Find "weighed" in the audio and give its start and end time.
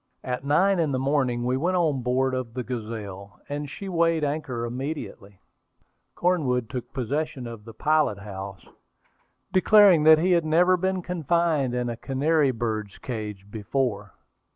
3.87-4.23